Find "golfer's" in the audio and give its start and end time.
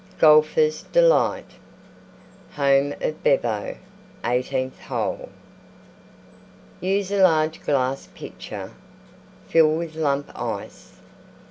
0.17-0.81